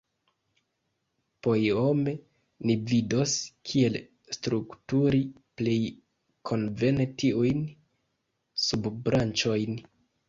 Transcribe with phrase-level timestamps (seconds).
[1.47, 2.13] Poiome
[2.69, 3.35] ni vidos,
[3.71, 3.99] kiel
[4.37, 5.19] strukturi
[5.61, 5.77] plej
[6.53, 7.63] konvene tiujn
[8.67, 9.83] subbranĉojn.